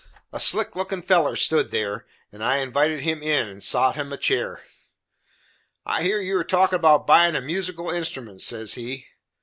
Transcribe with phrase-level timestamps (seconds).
[0.33, 4.17] A slick lookin' feller stood there, and I invited him in and sot him a
[4.17, 4.63] chair.
[5.85, 9.05] "I hear you are talkin' about buyin' a musical instrument," says he.